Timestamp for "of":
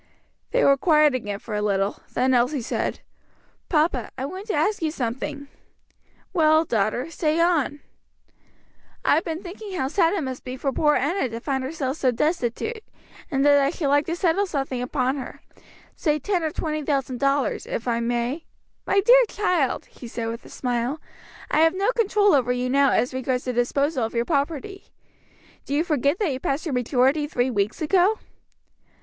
24.03-24.15